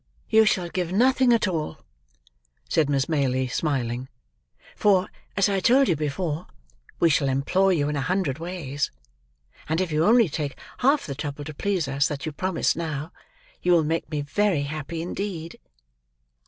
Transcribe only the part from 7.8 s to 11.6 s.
in a hundred ways; and if you only take half the trouble to